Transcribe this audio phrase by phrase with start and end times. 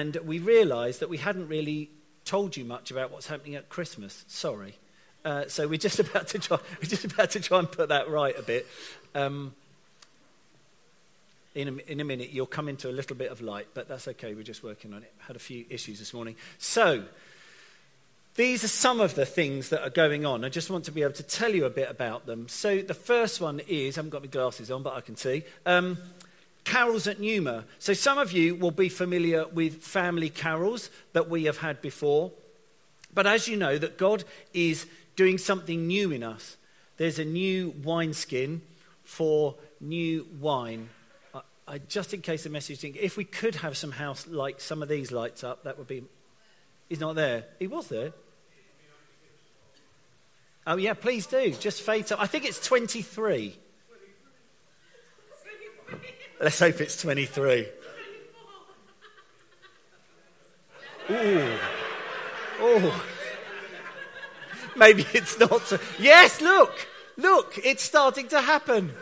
[0.00, 1.90] and we realised that we hadn't really
[2.24, 4.24] told you much about what's happening at Christmas.
[4.28, 4.76] Sorry.
[5.26, 6.58] Uh, so we're just about to try.
[6.80, 8.66] We're just about to try and put that right a bit.
[9.14, 9.54] Um,
[11.54, 14.08] in a, in a minute, you'll come into a little bit of light, but that's
[14.08, 14.34] okay.
[14.34, 15.12] We're just working on it.
[15.18, 16.36] Had a few issues this morning.
[16.56, 17.04] So,
[18.36, 20.46] these are some of the things that are going on.
[20.46, 22.48] I just want to be able to tell you a bit about them.
[22.48, 25.42] So, the first one is I haven't got my glasses on, but I can see.
[25.66, 25.98] Um,
[26.64, 27.64] carols at Numa.
[27.78, 32.32] So, some of you will be familiar with family carols that we have had before.
[33.12, 34.24] But as you know, that God
[34.54, 36.56] is doing something new in us.
[36.96, 38.62] There's a new wineskin
[39.02, 40.90] for new wine.
[41.66, 44.82] I, just in case the message didn't, if we could have some house like some
[44.82, 46.04] of these lights up, that would be.
[46.88, 47.44] He's not there.
[47.58, 48.12] He was there.
[50.66, 51.52] Oh yeah, please do.
[51.52, 52.20] Just fade up.
[52.20, 53.56] I think it's 23.
[56.40, 57.68] Let's hope it's 23.
[61.10, 61.58] Ooh.
[62.60, 63.06] Oh.
[64.74, 65.72] Maybe it's not.
[65.98, 66.86] Yes, look.
[67.18, 68.92] Look, it's starting to happen.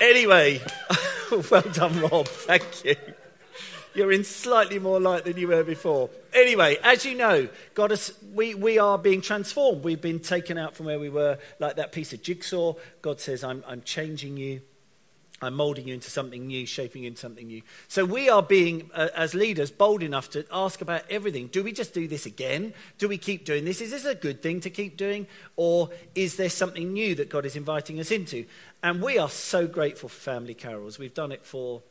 [0.00, 0.62] Anyway,
[1.50, 2.28] well done, Rob.
[2.28, 2.96] Thank you.
[3.94, 6.08] You're in slightly more light than you were before.
[6.32, 9.84] Anyway, as you know, God has, we, we are being transformed.
[9.84, 12.74] We've been taken out from where we were, like that piece of jigsaw.
[13.02, 14.62] God says, I'm, I'm changing you.
[15.42, 17.62] I'm molding you into something new, shaping you into something new.
[17.88, 21.48] So we are being, uh, as leaders, bold enough to ask about everything.
[21.48, 22.72] Do we just do this again?
[22.98, 23.80] Do we keep doing this?
[23.80, 25.26] Is this a good thing to keep doing?
[25.56, 28.46] Or is there something new that God is inviting us into?
[28.82, 30.98] And we are so grateful for Family Carols.
[30.98, 31.82] We've done it for,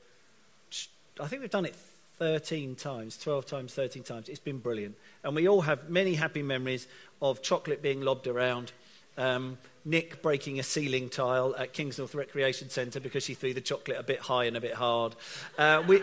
[1.19, 1.75] I think we've done it
[2.19, 4.30] 13 times, 12 times, 13 times.
[4.30, 4.95] It's been brilliant.
[5.23, 6.88] And we all have many happy memories
[7.22, 8.72] of chocolate being lobbed around.
[9.17, 13.97] Um, Nick breaking a ceiling tile at Kingsnorth Recreation Centre because she threw the chocolate
[13.99, 15.16] a bit high and a bit hard.
[15.57, 16.01] Uh, we,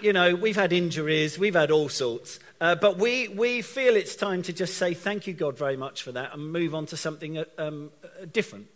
[0.00, 2.38] you know, we've had injuries, we've had all sorts.
[2.60, 6.02] Uh, but we, we feel it's time to just say thank you, God, very much
[6.02, 8.66] for that and move on to something uh, um, uh, different.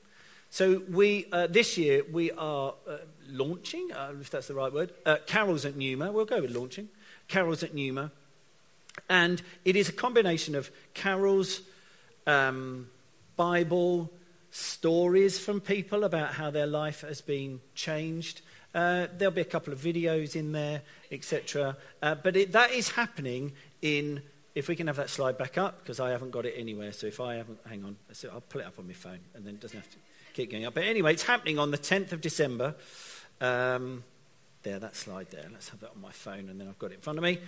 [0.51, 2.97] So we, uh, this year we are uh,
[3.29, 3.91] launching,
[4.21, 4.93] if that's the right word,
[5.27, 6.11] Carols at Numa.
[6.13, 6.89] We'll go with launching.
[7.29, 8.11] Carols at Numa.
[9.09, 11.61] And it is a combination of carols,
[12.27, 12.89] um,
[13.39, 14.13] Bible,
[14.51, 18.43] stories from people about how their life has been changed.
[18.75, 20.83] Uh, there'll be a couple of videos in there,
[21.13, 21.77] etc.
[22.03, 24.21] Uh, but it, that is happening in,
[24.57, 26.93] if we can have that slide back up, because I haven't got it anywhere.
[26.93, 29.47] So if I haven't, hang on, so I'll pull it up on my phone, and
[29.47, 29.99] then it doesn't have to
[30.35, 30.75] keep going up.
[30.75, 32.75] But anyway, it's happening on the 10th of December.
[33.41, 34.03] Um,
[34.65, 35.47] there, that slide there.
[35.53, 37.39] Let's have that on my phone, and then I've got it in front of me.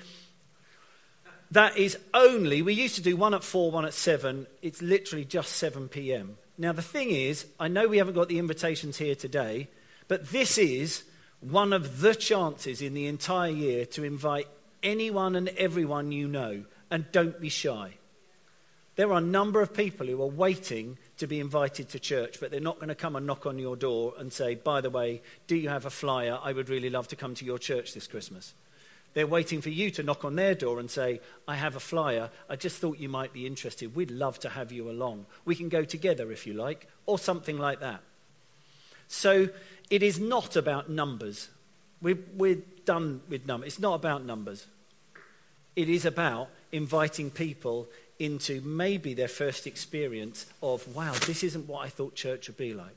[1.52, 4.46] That is only, we used to do one at four, one at seven.
[4.62, 6.38] It's literally just 7 p.m.
[6.56, 9.68] Now, the thing is, I know we haven't got the invitations here today,
[10.06, 11.02] but this is
[11.40, 14.46] one of the chances in the entire year to invite
[14.82, 17.94] anyone and everyone you know, and don't be shy.
[18.96, 22.50] There are a number of people who are waiting to be invited to church, but
[22.50, 25.22] they're not going to come and knock on your door and say, by the way,
[25.46, 26.38] do you have a flyer?
[26.42, 28.54] I would really love to come to your church this Christmas.
[29.12, 32.30] They're waiting for you to knock on their door and say, I have a flyer.
[32.48, 33.96] I just thought you might be interested.
[33.96, 35.26] We'd love to have you along.
[35.44, 38.02] We can go together if you like, or something like that.
[39.08, 39.48] So
[39.90, 41.48] it is not about numbers.
[42.00, 43.66] We're, we're done with numbers.
[43.68, 44.66] It's not about numbers.
[45.74, 47.88] It is about inviting people
[48.20, 52.74] into maybe their first experience of, wow, this isn't what I thought church would be
[52.74, 52.94] like.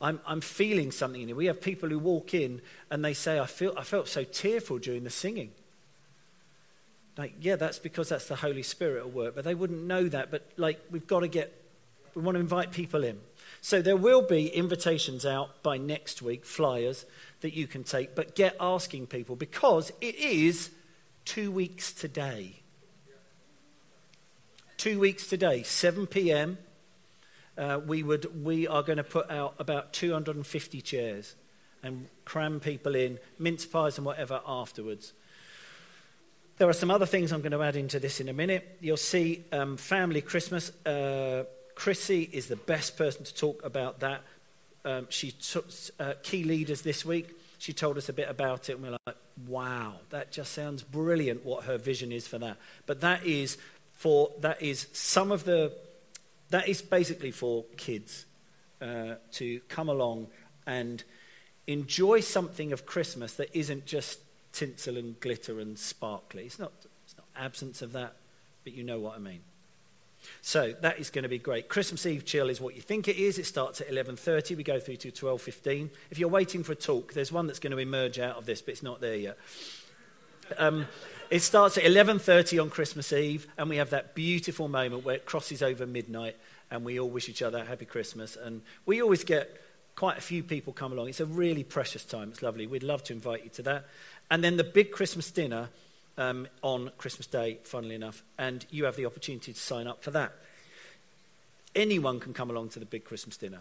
[0.00, 1.36] I'm, I'm feeling something in it.
[1.36, 2.60] We have people who walk in
[2.90, 5.50] and they say, I, feel, I felt so tearful during the singing.
[7.16, 9.34] Like, yeah, that's because that's the Holy Spirit at work.
[9.34, 10.30] But they wouldn't know that.
[10.30, 11.52] But, like, we've got to get,
[12.14, 13.18] we want to invite people in.
[13.60, 17.04] So there will be invitations out by next week, flyers
[17.40, 18.14] that you can take.
[18.14, 20.70] But get asking people because it is
[21.24, 22.60] two weeks today.
[24.76, 26.58] Two weeks today, 7 p.m
[27.58, 31.34] uh, we, would, we are going to put out about 250 chairs
[31.82, 35.12] and cram people in, mince pies and whatever afterwards.
[36.58, 38.78] There are some other things I'm going to add into this in a minute.
[38.80, 40.70] You'll see um, Family Christmas.
[40.86, 41.44] Uh,
[41.74, 44.22] Chrissy is the best person to talk about that.
[44.84, 45.66] Um, she took
[46.00, 47.36] uh, key leaders this week.
[47.58, 49.16] She told us a bit about it, and we're like,
[49.46, 52.56] wow, that just sounds brilliant what her vision is for that.
[52.86, 53.58] But that is
[53.94, 55.72] for that is some of the
[56.50, 58.26] that is basically for kids
[58.80, 60.28] uh, to come along
[60.66, 61.04] and
[61.66, 64.20] enjoy something of Christmas that isn't just
[64.52, 66.44] tinsel and glitter and sparkly.
[66.44, 66.72] It's not,
[67.04, 68.14] it's not absence of that,
[68.64, 69.40] but you know what I mean.
[70.42, 71.68] So that is going to be great.
[71.68, 73.38] Christmas Eve chill is what you think it is.
[73.38, 74.56] It starts at 11:30.
[74.56, 75.90] We go through to 12:15.
[76.10, 78.60] If you're waiting for a talk, there's one that's going to emerge out of this,
[78.60, 79.38] but it's not there yet.
[80.56, 80.86] Um,
[81.30, 85.26] it starts at 11:30 on Christmas Eve, and we have that beautiful moment where it
[85.26, 86.36] crosses over midnight,
[86.70, 88.36] and we all wish each other a happy Christmas.
[88.36, 89.60] And we always get
[89.94, 91.08] quite a few people come along.
[91.08, 92.30] It's a really precious time.
[92.30, 92.66] It's lovely.
[92.66, 93.86] We'd love to invite you to that.
[94.30, 95.70] And then the big Christmas dinner
[96.16, 100.10] um, on Christmas Day, funnily enough, and you have the opportunity to sign up for
[100.12, 100.32] that.
[101.74, 103.60] Anyone can come along to the big Christmas dinner.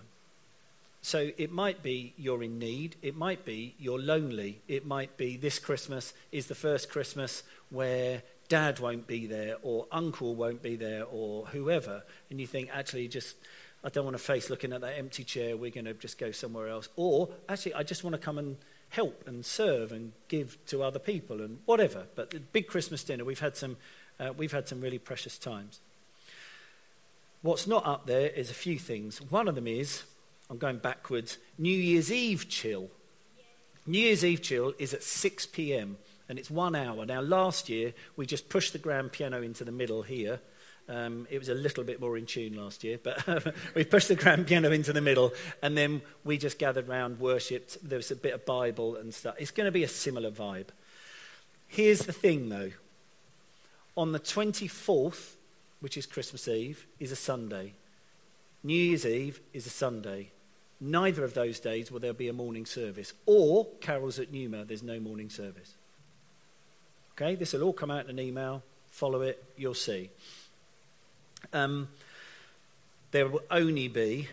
[1.01, 5.37] So it might be you're in need, it might be you're lonely, it might be
[5.37, 10.75] this Christmas is the first Christmas where dad won't be there, or uncle won't be
[10.75, 13.35] there, or whoever, and you think, actually, just
[13.83, 16.31] I don't want to face looking at that empty chair, we're going to just go
[16.31, 16.89] somewhere else.
[16.95, 18.57] Or actually, I just want to come and
[18.89, 22.05] help and serve and give to other people and whatever.
[22.15, 23.77] But the big Christmas dinner, we've had some,
[24.19, 25.79] uh, we've had some really precious times.
[27.41, 29.21] What's not up there is a few things.
[29.21, 30.03] One of them is,
[30.49, 32.89] I'm going backwards, New Year's Eve chill.
[33.85, 35.97] New Year's Eve chill is at 6 p.m.
[36.29, 37.05] and it's one hour.
[37.05, 40.39] Now, last year, we just pushed the grand piano into the middle here
[40.89, 44.15] um, it was a little bit more in tune last year, but we pushed the
[44.15, 47.77] grand piano into the middle, and then we just gathered round, worshipped.
[47.87, 49.35] There was a bit of Bible and stuff.
[49.37, 50.67] It's going to be a similar vibe.
[51.67, 52.71] Here's the thing, though.
[53.97, 55.33] On the 24th,
[55.81, 57.73] which is Christmas Eve, is a Sunday.
[58.63, 60.31] New Year's Eve is a Sunday.
[60.79, 63.11] Neither of those days will there be a morning service.
[63.25, 65.75] Or carols at Numa, there's no morning service.
[67.19, 68.61] Okay, this will all come out in an email.
[68.91, 70.11] Follow it, you'll see.
[71.51, 71.87] Um,
[73.09, 74.29] there will only be,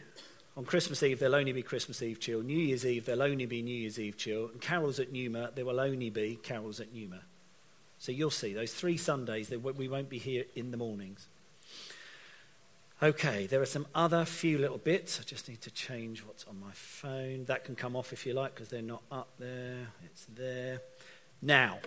[0.55, 2.43] on Christmas Eve, there'll only be Christmas Eve chill.
[2.43, 4.49] New Year's Eve, there'll only be New Year's Eve chill.
[4.49, 7.21] And carols at Numa, there will only be carols at Numa.
[7.99, 11.27] So you'll see, those three Sundays, we won't be here in the mornings.
[13.03, 15.19] Okay, there are some other few little bits.
[15.19, 17.47] I just need to change what's on my phone.
[17.47, 19.89] That can come off if you like because they're not up there.
[20.05, 20.81] It's there.
[21.41, 21.79] Now,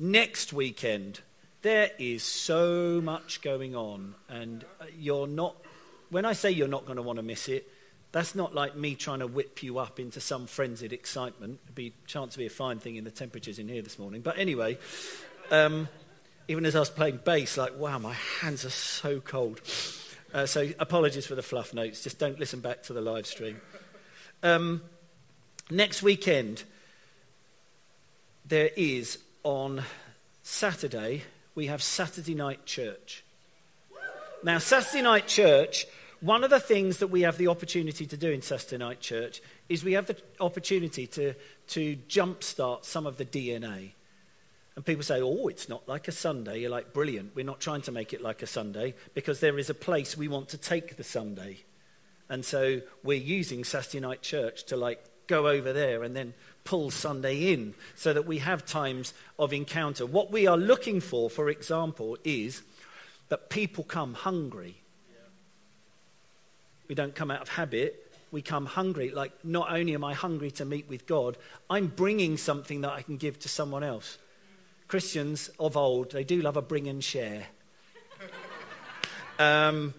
[0.00, 1.20] next weekend,
[1.62, 5.54] there is so much going on, and uh, you're not,
[6.08, 7.70] when I say you're not going to want to miss it,
[8.10, 11.60] that's not like me trying to whip you up into some frenzied excitement.
[11.64, 14.22] It'd be chance to be a fine thing in the temperatures in here this morning.
[14.22, 14.78] But anyway,
[15.50, 15.88] um,
[16.48, 19.60] even as I was playing bass, like, wow, my hands are so cold.
[20.34, 22.02] Uh, so apologies for the fluff notes.
[22.02, 23.60] Just don't listen back to the live stream.
[24.42, 24.82] Um,
[25.70, 26.64] next weekend,
[28.44, 29.82] there is on
[30.42, 31.22] Saturday
[31.54, 33.24] we have Saturday night church.
[34.42, 35.86] Now, Saturday night church,
[36.20, 39.42] one of the things that we have the opportunity to do in Saturday night church
[39.68, 41.34] is we have the opportunity to,
[41.68, 43.92] to jumpstart some of the DNA.
[44.76, 46.60] And people say, oh, it's not like a Sunday.
[46.60, 47.34] You're like, brilliant.
[47.34, 50.28] We're not trying to make it like a Sunday because there is a place we
[50.28, 51.58] want to take the Sunday.
[52.28, 56.34] And so we're using Saturday night church to like go over there and then
[56.64, 60.04] pull Sunday in so that we have times of encounter.
[60.04, 62.62] What we are looking for, for example, is
[63.28, 64.76] that people come hungry.
[66.88, 69.10] We don't come out of habit, we come hungry.
[69.10, 71.36] Like, not only am I hungry to meet with God,
[71.70, 74.18] I'm bringing something that I can give to someone else.
[74.88, 77.46] Christians of old, they do love a bring and share.
[79.38, 79.94] um,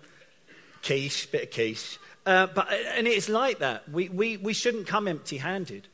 [0.84, 1.98] quiche, bit of quiche.
[2.26, 3.90] Uh, but, and it's like that.
[3.90, 5.88] We, we, we shouldn't come empty handed.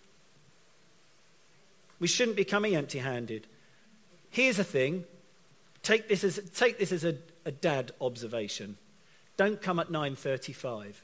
[1.99, 3.47] We shouldn't be coming empty handed.
[4.29, 5.05] Here's the thing
[5.83, 7.15] take this as, take this as a,
[7.45, 8.77] a dad observation.
[9.37, 10.95] Don't come at 9.35.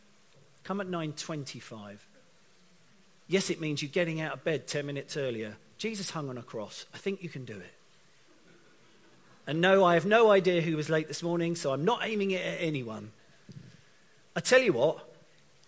[0.63, 1.97] Come at 9.25.
[3.27, 5.55] Yes, it means you're getting out of bed 10 minutes earlier.
[5.77, 6.85] Jesus hung on a cross.
[6.93, 7.73] I think you can do it.
[9.45, 12.31] And no, I have no idea who was late this morning, so I'm not aiming
[12.31, 13.11] it at anyone.
[14.35, 15.12] I tell you what,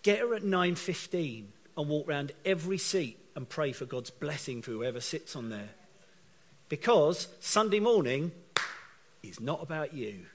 [0.06, 1.46] Get her at 9.15
[1.76, 5.70] and walk around every seat and pray for God's blessing for whoever sits on there.
[6.68, 8.30] Because Sunday morning
[9.24, 10.26] is not about you.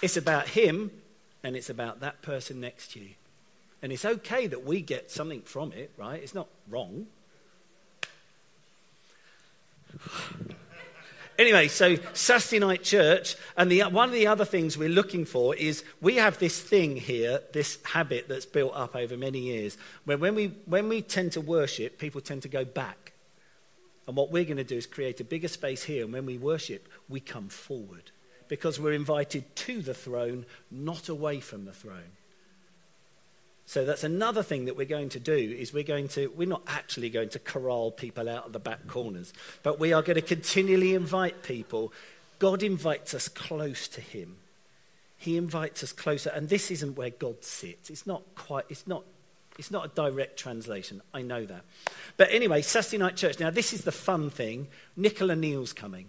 [0.00, 0.92] it's about Him
[1.42, 3.10] and it's about that person next to you.
[3.82, 6.22] And it's okay that we get something from it, right?
[6.22, 7.08] It's not wrong.
[11.40, 15.56] Anyway, so Saturday night church, and the, one of the other things we're looking for
[15.56, 20.18] is we have this thing here, this habit that's built up over many years, where
[20.18, 23.14] when we, when we tend to worship, people tend to go back.
[24.06, 26.36] And what we're going to do is create a bigger space here, and when we
[26.36, 28.10] worship, we come forward.
[28.48, 32.18] Because we're invited to the throne, not away from the throne.
[33.70, 36.64] So that's another thing that we're going to do is we're going to we're not
[36.66, 40.22] actually going to corral people out of the back corners, but we are going to
[40.22, 41.92] continually invite people.
[42.40, 44.38] God invites us close to him.
[45.16, 47.90] He invites us closer and this isn't where God sits.
[47.90, 49.04] It's not quite it's not
[49.56, 51.00] it's not a direct translation.
[51.14, 51.62] I know that.
[52.16, 53.38] But anyway, Saturday Night Church.
[53.38, 54.66] Now this is the fun thing.
[54.96, 56.08] Nicola Neal's coming.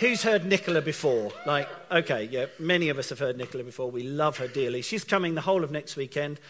[0.00, 1.30] Who's heard Nicola before?
[1.46, 3.92] Like, okay, yeah, many of us have heard Nicola before.
[3.92, 4.82] We love her dearly.
[4.82, 6.40] She's coming the whole of next weekend.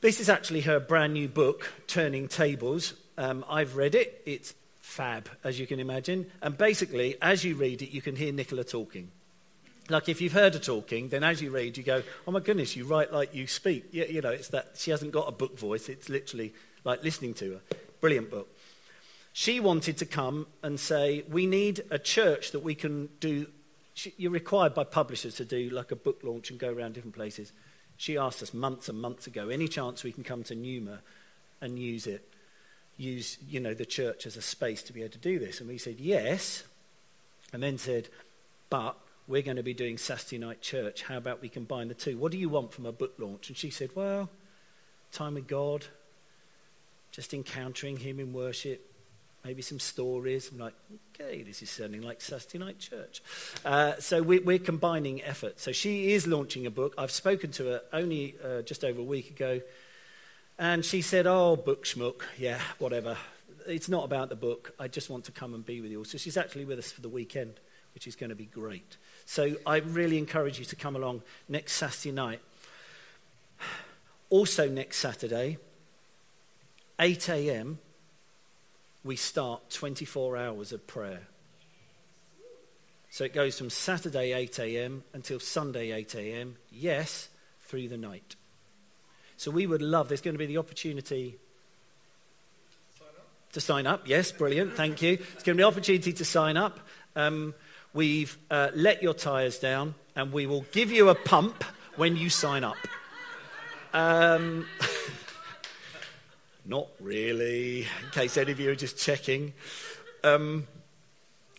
[0.00, 2.94] This is actually her brand new book, Turning Tables.
[3.18, 4.22] Um, I've read it.
[4.24, 6.30] It's fab, as you can imagine.
[6.40, 9.10] And basically, as you read it, you can hear Nicola talking.
[9.90, 12.74] Like if you've heard her talking, then as you read, you go, "Oh my goodness,
[12.74, 15.58] you write like you speak." Yeah, you know, it's that she hasn't got a book
[15.58, 15.88] voice.
[15.88, 16.54] It's literally
[16.84, 17.60] like listening to her.
[18.00, 18.48] Brilliant book
[19.32, 23.46] she wanted to come and say, We need a church that we can do.
[24.16, 27.52] You're required by publishers to do like a book launch and go around different places.
[27.96, 31.00] She asked us months and months ago, any chance we can come to Numa
[31.60, 32.26] and use it,
[32.96, 35.60] use, you know, the church as a space to be able to do this?
[35.60, 36.64] And we said, yes.
[37.52, 38.08] And then said,
[38.70, 38.96] but
[39.28, 41.02] we're going to be doing Saturday night church.
[41.02, 42.16] How about we combine the two?
[42.16, 43.48] What do you want from a book launch?
[43.48, 44.30] And she said, well,
[45.12, 45.84] time with God,
[47.12, 48.89] just encountering Him in worship,
[49.44, 50.50] maybe some stories.
[50.52, 50.74] I'm like,
[51.14, 53.22] okay, this is sounding like Saturday Night Church.
[53.64, 55.60] Uh, so we, we're combining effort.
[55.60, 56.94] So she is launching a book.
[56.98, 59.60] I've spoken to her only uh, just over a week ago,
[60.58, 63.16] and she said, oh, book schmuck, yeah, whatever.
[63.66, 64.74] It's not about the book.
[64.78, 66.04] I just want to come and be with you.
[66.04, 67.54] So she's actually with us for the weekend,
[67.94, 68.96] which is going to be great.
[69.24, 72.40] So I really encourage you to come along next Saturday night.
[74.32, 75.58] Also, next Saturday,
[77.00, 77.80] 8 a.m.,
[79.04, 81.22] we start 24 hours of prayer.
[83.10, 85.04] So it goes from Saturday 8 a.m.
[85.12, 86.56] until Sunday 8 a.m.
[86.70, 87.28] Yes,
[87.62, 88.36] through the night.
[89.36, 91.38] So we would love, there's going to be the opportunity
[92.98, 93.08] sign
[93.52, 94.06] to sign up.
[94.06, 94.74] Yes, brilliant.
[94.74, 95.14] Thank you.
[95.14, 96.78] It's going to be the opportunity to sign up.
[97.16, 97.54] Um,
[97.92, 101.64] we've uh, let your tyres down and we will give you a pump
[101.96, 102.76] when you sign up.
[103.92, 104.66] Um,
[106.70, 109.54] Not really, in case any of you are just checking.
[110.22, 110.68] Um,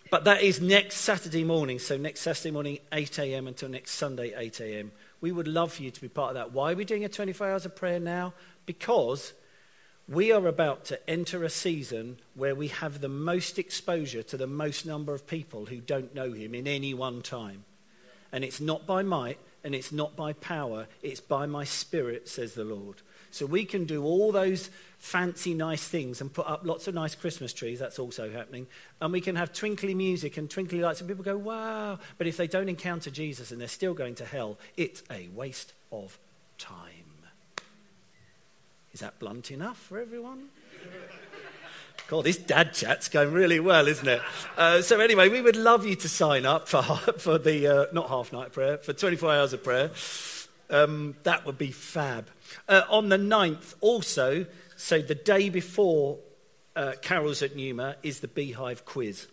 [0.09, 1.79] but that is next Saturday morning.
[1.79, 3.45] So next Saturday morning, 8 a.m.
[3.45, 4.93] until next Sunday, 8 a.m.
[5.19, 6.53] We would love for you to be part of that.
[6.53, 8.33] Why are we doing a 24 hours of prayer now?
[8.65, 9.33] Because
[10.07, 14.47] we are about to enter a season where we have the most exposure to the
[14.47, 17.65] most number of people who don't know him in any one time.
[18.31, 22.53] And it's not by might and it's not by power, it's by my spirit, says
[22.53, 23.01] the Lord.
[23.31, 27.15] So we can do all those fancy, nice things and put up lots of nice
[27.15, 27.79] Christmas trees.
[27.79, 28.67] That's also happening.
[28.99, 31.97] And we can have twinkly music and twinkly lights, and people go, wow.
[32.17, 35.73] But if they don't encounter Jesus and they're still going to hell, it's a waste
[35.91, 36.19] of
[36.57, 37.11] time.
[38.93, 40.49] Is that blunt enough for everyone?
[42.07, 44.21] God, this dad chat's going really well, isn't it?
[44.57, 46.83] Uh, so anyway, we would love you to sign up for,
[47.17, 49.91] for the, uh, not half night prayer, for 24 hours of prayer.
[50.69, 52.27] Um, that would be fab.
[52.67, 56.19] Uh, on the 9th, also, so the day before
[56.75, 59.27] uh, Carols at Numa, is the Beehive quiz.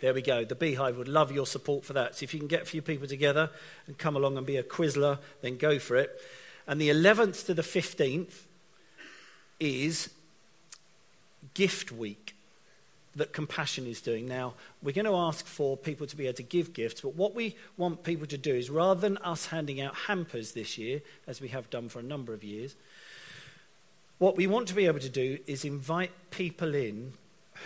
[0.00, 0.44] There we go.
[0.44, 2.16] The Beehive would love your support for that.
[2.16, 3.50] So if you can get a few people together
[3.86, 6.20] and come along and be a Quizler, then go for it.
[6.66, 8.42] And the 11th to the 15th
[9.60, 10.10] is
[11.54, 12.34] Gift Week
[13.16, 14.26] that Compassion is doing.
[14.26, 17.34] Now, we're going to ask for people to be able to give gifts, but what
[17.34, 21.40] we want people to do is rather than us handing out hampers this year, as
[21.40, 22.74] we have done for a number of years,
[24.18, 27.12] what we want to be able to do is invite people in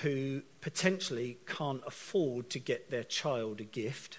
[0.03, 4.19] who potentially can't afford to get their child a gift,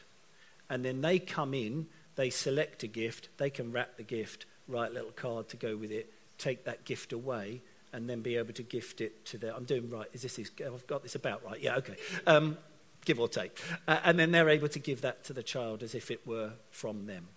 [0.70, 4.92] and then they come in, they select a gift, they can wrap the gift, write
[4.92, 7.62] a little card to go with it, take that gift away,
[7.94, 9.56] and then be able to gift it to their.
[9.56, 10.08] I'm doing right.
[10.14, 10.40] Is this?
[10.40, 11.62] Is, I've got this about right.
[11.62, 11.78] Yeah.
[11.78, 11.96] Okay.
[12.26, 12.58] Um,
[13.06, 15.96] give or take, uh, and then they're able to give that to the child as
[15.96, 17.30] if it were from them.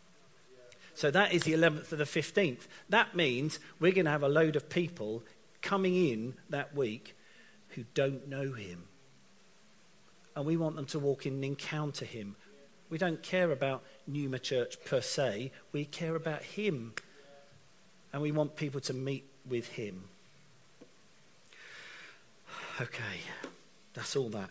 [0.94, 2.66] So that is the 11th to the 15th.
[2.88, 5.22] That means we're going to have a load of people
[5.62, 7.16] coming in that week
[7.70, 8.84] who don't know him.
[10.34, 12.36] And we want them to walk in and encounter him.
[12.88, 16.94] We don't care about Numa Church per se, we care about him.
[18.12, 20.08] And we want people to meet with him.
[22.80, 23.20] Okay,
[23.92, 24.48] that's all that.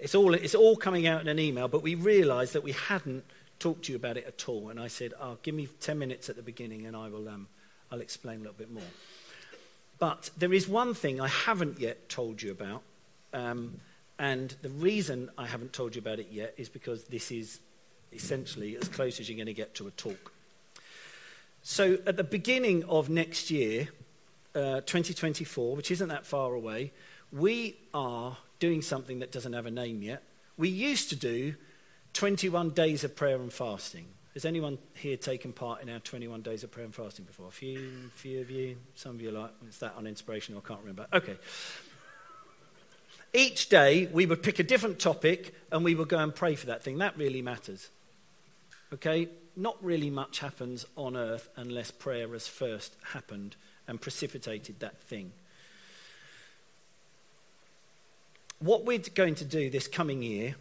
[0.00, 3.24] It's all, it's all coming out in an email, but we realised that we hadn't
[3.60, 4.68] talked to you about it at all.
[4.68, 7.46] And I said, oh, give me 10 minutes at the beginning and I will, um,
[7.92, 8.82] I'll explain a little bit more.
[10.00, 12.82] But there is one thing I haven't yet told you about.
[13.32, 13.80] Um,
[14.18, 17.60] and the reason I haven't told you about it yet is because this is
[18.12, 20.32] essentially as close as you're going to get to a talk.
[21.62, 23.90] So at the beginning of next year,
[24.54, 26.92] uh, 2024, which isn't that far away,
[27.32, 30.22] we are doing something that doesn't have a name yet.
[30.56, 31.54] We used to do
[32.12, 34.06] 21 days of prayer and fasting.
[34.34, 37.48] Has anyone here taken part in our 21 days of prayer and fasting before?
[37.48, 38.76] A few, few of you.
[38.94, 41.06] Some of you are like, it's that uninspirational, I can't remember.
[41.12, 41.36] Okay.
[43.34, 46.66] Each day, we would pick a different topic and we would go and pray for
[46.66, 46.98] that thing.
[46.98, 47.88] That really matters.
[48.92, 49.28] Okay?
[49.56, 53.56] Not really much happens on earth unless prayer has first happened
[53.92, 55.30] and precipitated that thing.
[58.58, 60.54] What we're going to do this coming year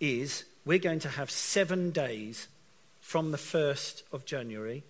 [0.00, 2.48] is we're going to have seven days
[3.02, 4.82] from the 1st of January,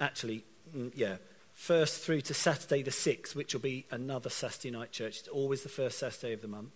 [0.00, 0.42] actually,
[0.76, 1.18] mm, yeah,
[1.56, 5.20] 1st through to Saturday the 6th, which will be another Saturday night church.
[5.20, 6.72] It's always the first Saturday of the month.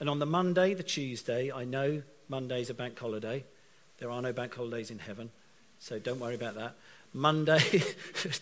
[0.00, 3.44] And on the Monday, the Tuesday, I know Monday's a bank holiday.
[3.98, 5.30] There are no bank holidays in heaven,
[5.78, 6.74] so don't worry about that.
[7.12, 7.58] Monday,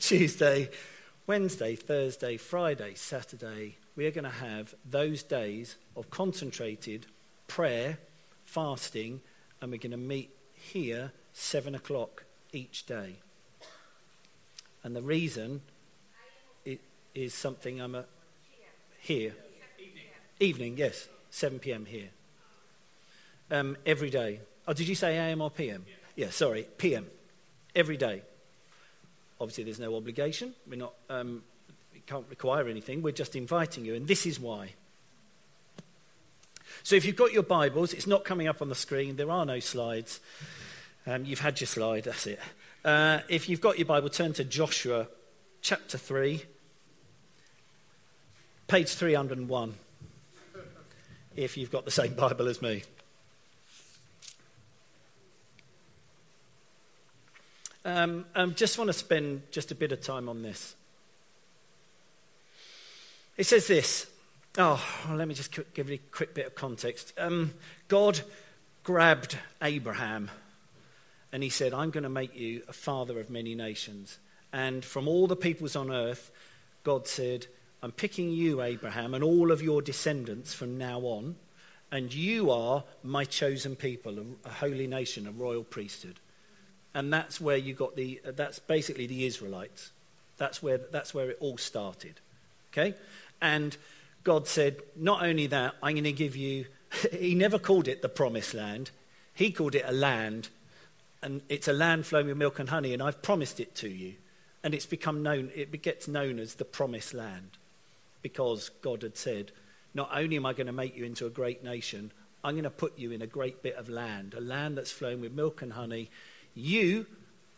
[0.01, 0.71] Tuesday,
[1.27, 7.07] Wednesday, Thursday, Friday, Saturday, we are going to have those days of concentrated
[7.49, 7.99] prayer,
[8.45, 9.21] fasting,
[9.61, 13.17] and we're going to meet here seven o'clock each day.
[14.85, 15.63] And the reason
[16.65, 16.81] it
[17.15, 18.05] is something I'm a,
[19.01, 19.35] here.
[19.79, 20.05] Evening.
[20.41, 21.09] Evening, yes.
[21.31, 21.85] 7 p.m.
[21.85, 22.09] here.
[23.51, 24.41] Um, every day.
[24.67, 25.85] Oh, did you say AM or PM?
[26.15, 27.07] Yeah, sorry, PM.
[27.75, 28.23] Every day.
[29.41, 30.55] Obviously, there's no obligation.
[30.69, 31.43] We're not, um,
[31.93, 33.03] we can't require anything.
[33.03, 34.75] We're just inviting you, and this is why.
[36.83, 39.17] So if you've got your Bibles, it's not coming up on the screen.
[39.17, 40.21] There are no slides.
[41.07, 42.41] Um, you've had your slide, that's it.
[42.85, 45.09] Uh, if you've got your Bible, turn to Joshua
[45.61, 46.43] chapter 3,
[48.69, 49.75] page 301,
[51.35, 52.83] if you've got the same Bible as me.
[57.87, 60.75] Um, I um, just want to spend just a bit of time on this.
[63.37, 64.09] It says this.
[64.59, 67.13] Oh, well, let me just give you a quick bit of context.
[67.17, 67.55] Um,
[67.87, 68.23] God
[68.83, 70.33] grabbed Abraham
[71.33, 74.19] and he said, I'm going to make you a father of many nations.
[74.53, 76.33] And from all the peoples on earth,
[76.83, 77.47] God said,
[77.85, 81.37] I'm picking you, Abraham, and all of your descendants from now on,
[81.93, 86.19] and you are my chosen people, a, a holy nation, a royal priesthood.
[86.97, 89.91] And that's where you got the, uh, that's basically the Israelites.
[90.39, 92.15] That's where, that's where it all started.
[92.73, 92.95] Okay?
[93.43, 93.77] And
[94.25, 96.65] God said, not only that, I'm going to give you,
[97.13, 98.93] he never called it the promised land,
[99.35, 100.49] he called it a land
[101.23, 104.15] and it's a land flowing with milk and honey, and I've promised it to you.
[104.63, 107.51] And it's become known, it gets known as the promised land
[108.23, 109.53] because God had said,
[109.93, 112.11] Not only am I going to make you into a great nation,
[112.43, 115.21] I'm going to put you in a great bit of land, a land that's flowing
[115.21, 116.11] with milk and honey.
[116.57, 117.07] You,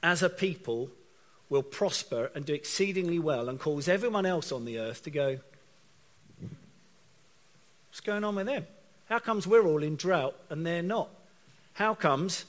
[0.03, 0.91] as a people,
[1.49, 5.39] will prosper and do exceedingly well and cause everyone else on the earth to go,
[7.89, 8.67] What's going on with them?
[9.09, 11.09] How comes we're all in drought and they're not?
[11.73, 12.45] How comes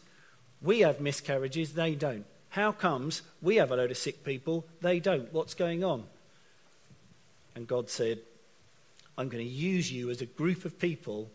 [0.62, 2.26] we have miscarriages, they don't.
[2.50, 5.32] How comes we have a load of sick people, they don't?
[5.32, 6.04] What's going on?
[7.56, 8.20] And God said,
[9.18, 11.30] I'm going to use you as a group of people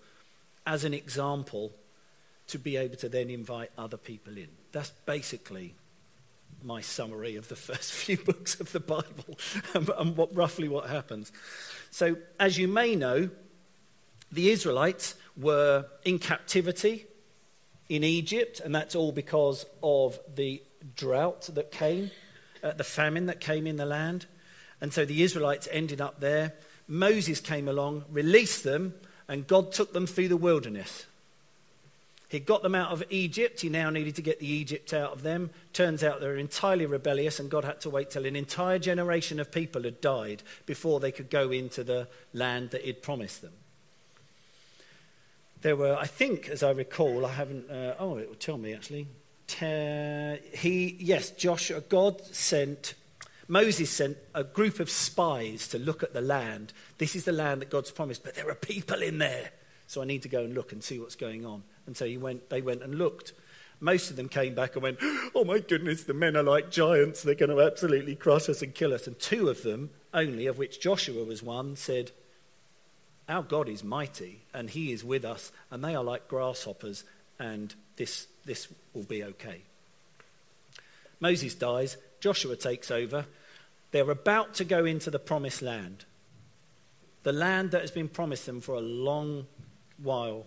[0.67, 1.73] as an example
[2.49, 4.49] to be able to then invite other people in.
[4.75, 5.77] That's basically
[6.65, 9.39] my summary of the first few books of the Bible
[9.73, 11.31] and what, roughly what happens.
[11.91, 13.31] So, as you may know,
[14.33, 17.07] the Israelites were in captivity
[17.89, 20.61] in Egypt, and that's all because of the
[20.97, 22.11] drought that came,
[22.63, 24.27] uh, the famine that came in the land.
[24.81, 26.55] And so the Israelites ended up there.
[26.89, 28.95] Moses came along, released them,
[29.29, 31.07] and God took them through the wilderness.
[32.29, 33.61] He got them out of Egypt.
[33.61, 35.51] He now needed to get the Egypt out of them.
[35.73, 39.39] Turns out they were entirely rebellious, and God had to wait till an entire generation
[39.39, 43.53] of people had died before they could go into the land that He'd promised them
[45.65, 48.75] there were, I think, as I recall, I haven't, uh, oh, it will tell me
[48.75, 49.09] actually.
[49.47, 52.93] Te- he, yes, Joshua, God sent,
[53.49, 56.75] Moses sent a group of spies to look at the land.
[56.99, 59.53] This is the land that God's promised, but there are people in there.
[59.87, 61.63] So I need to go and look and see what's going on.
[61.87, 63.33] And so went, they went and looked.
[63.81, 64.99] Most of them came back and went,
[65.35, 67.23] Oh my goodness, the men are like giants.
[67.23, 69.07] They're going to absolutely crush us and kill us.
[69.07, 72.13] And two of them, only, of which Joshua was one, said,
[73.29, 77.05] our God is mighty and he is with us, and they are like grasshoppers,
[77.39, 79.63] and this, this will be okay.
[81.21, 83.27] Moses dies, Joshua takes over.
[83.93, 86.05] They're about to go into the promised land,
[87.23, 89.47] the land that has been promised them for a long
[89.97, 90.47] while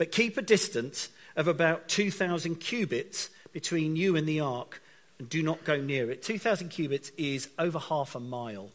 [0.00, 4.82] But keep a distance of about 2,000 cubits between you and the ark,
[5.18, 6.22] and do not go near it.
[6.22, 8.70] 2,000 cubits is over half a mile.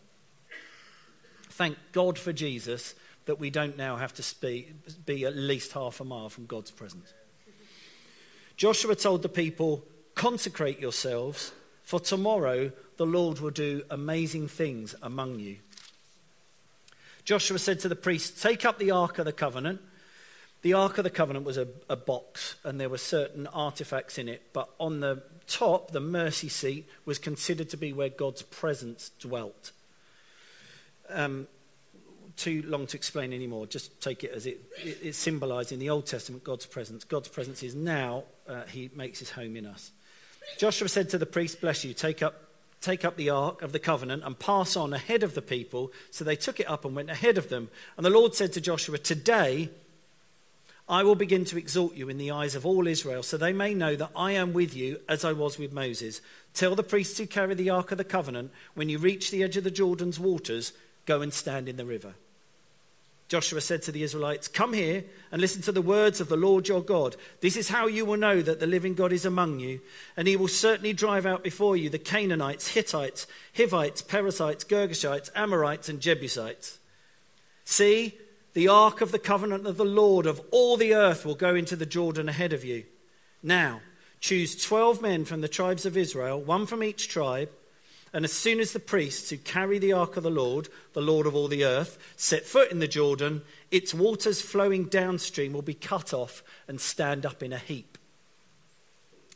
[1.49, 2.93] Thank God for Jesus
[3.25, 4.35] that we don't now have to
[5.07, 7.11] be at least half a mile from God's presence.
[8.55, 9.83] Joshua told the people,
[10.13, 15.57] Consecrate yourselves, for tomorrow the Lord will do amazing things among you.
[17.23, 19.81] Joshua said to the priests, Take up the Ark of the Covenant.
[20.65, 24.27] The Ark of the Covenant was a, a, box, and there were certain artifacts in
[24.27, 24.41] it.
[24.51, 29.73] But on the top, the mercy seat was considered to be where God's presence dwelt.
[31.07, 31.47] Um,
[32.35, 33.67] too long to explain anymore.
[33.67, 37.03] Just take it as it, it, it's symbolized in the Old Testament God's presence.
[37.03, 39.91] God's presence is now, uh, He makes His home in us.
[40.57, 42.41] Joshua said to the priest, Bless you, take up,
[42.81, 45.91] take up the ark of the covenant and pass on ahead of the people.
[46.09, 47.69] So they took it up and went ahead of them.
[47.97, 49.69] And the Lord said to Joshua, Today
[50.87, 53.73] I will begin to exalt you in the eyes of all Israel, so they may
[53.73, 56.21] know that I am with you as I was with Moses.
[56.53, 59.57] Tell the priests who carry the ark of the covenant, when you reach the edge
[59.57, 60.73] of the Jordan's waters,
[61.07, 62.13] go and stand in the river.
[63.27, 66.67] Joshua said to the Israelites, Come here and listen to the words of the Lord
[66.67, 67.15] your God.
[67.41, 69.81] This is how you will know that the living God is among you,
[70.15, 73.25] and he will certainly drive out before you the Canaanites, Hittites,
[73.57, 76.77] Hivites, Perizzites, Girgashites, Amorites, and Jebusites.
[77.63, 78.15] See,
[78.55, 81.75] the ark of the covenant of the Lord of all the earth will go into
[81.75, 82.85] the Jordan ahead of you.
[83.43, 83.81] Now,
[84.19, 87.51] choose 12 men from the tribes of Israel, one from each tribe
[88.15, 91.27] and as soon as the priests who carry the ark of the Lord, the Lord
[91.27, 93.41] of all the earth, set foot in the Jordan,
[93.71, 97.97] its waters flowing downstream will be cut off and stand up in a heap.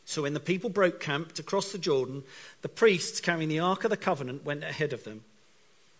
[0.06, 2.24] So when the people broke camp to cross the Jordan,
[2.62, 5.26] the priests carrying the ark of the covenant went ahead of them.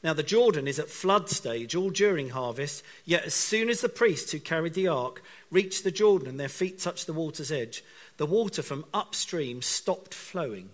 [0.02, 3.90] Now the Jordan is at flood stage all during harvest, yet as soon as the
[3.90, 7.84] priests who carried the ark reached the Jordan and their feet touched the water's edge,
[8.18, 10.70] the water from upstream stopped flowing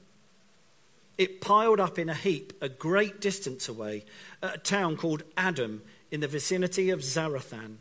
[1.17, 4.05] it piled up in a heap a great distance away
[4.41, 7.77] at a town called Adam in the vicinity of Zarethan,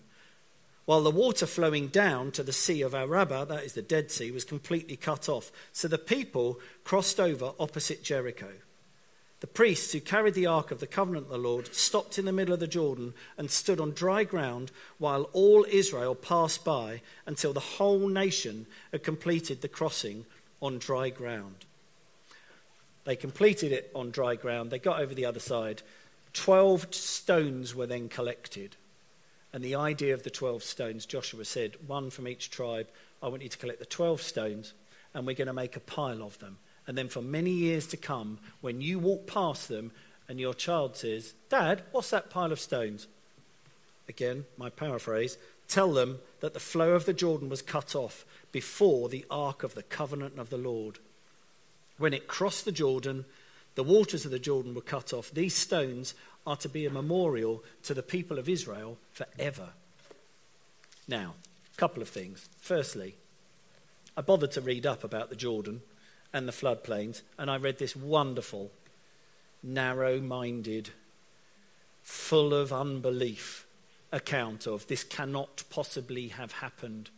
[0.84, 4.30] while the water flowing down to the Sea of Arabah, that is the Dead Sea,
[4.30, 5.50] was completely cut off.
[5.72, 8.50] So the people crossed over opposite Jericho.
[9.40, 12.32] The priests who carried the ark of the covenant of the Lord stopped in the
[12.32, 17.52] middle of the Jordan and stood on dry ground while all Israel passed by until
[17.52, 20.24] the whole nation had completed the crossing
[20.62, 21.66] on dry ground.
[23.04, 24.70] They completed it on dry ground.
[24.70, 25.82] They got over the other side.
[26.32, 28.76] Twelve stones were then collected.
[29.52, 32.88] And the idea of the 12 stones, Joshua said, one from each tribe,
[33.22, 34.74] I want you to collect the 12 stones,
[35.14, 36.58] and we're going to make a pile of them.
[36.86, 39.90] And then for many years to come, when you walk past them
[40.28, 43.06] and your child says, Dad, what's that pile of stones?
[44.08, 49.08] Again, my paraphrase, tell them that the flow of the Jordan was cut off before
[49.08, 50.98] the ark of the covenant of the Lord
[51.98, 53.24] when it crossed the Jordan,
[53.74, 55.30] the waters of the Jordan were cut off.
[55.30, 56.14] These stones
[56.46, 59.70] are to be a memorial to the people of Israel forever.
[61.06, 61.34] Now,
[61.72, 62.48] a couple of things.
[62.60, 63.14] Firstly,
[64.16, 65.82] I bothered to read up about the Jordan
[66.34, 68.70] and the floodplains, and I read this wonderful,
[69.62, 70.90] narrow minded,
[72.02, 73.66] full of unbelief
[74.12, 77.10] account of this cannot possibly have happened